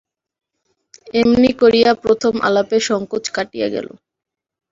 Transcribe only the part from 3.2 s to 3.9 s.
কাটিয়া গেল।